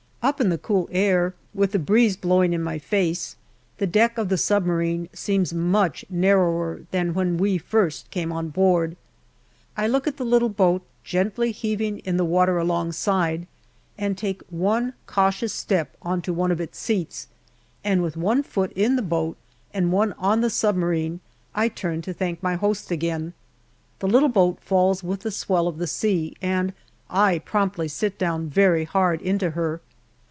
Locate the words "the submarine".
4.29-5.09, 20.41-21.19